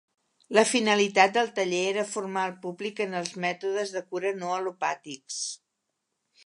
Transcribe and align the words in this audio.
La 0.57 0.61
finalitat 0.69 1.35
del 1.35 1.51
taller 1.59 1.81
era 1.89 2.07
formar 2.13 2.47
el 2.51 2.57
públic 2.65 3.03
en 3.07 3.15
els 3.21 3.37
mètodes 3.45 3.95
de 3.99 4.05
cura 4.13 4.35
no 4.41 4.53
al·lopàtics. 4.57 5.43